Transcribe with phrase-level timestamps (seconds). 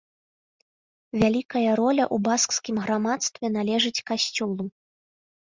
[1.23, 4.63] Вялікая роля ў баскскім грамадстве належыць касцёлу.